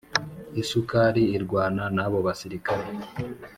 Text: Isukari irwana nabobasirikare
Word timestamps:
Isukari 0.61 1.23
irwana 1.35 1.83
nabobasirikare 1.95 2.85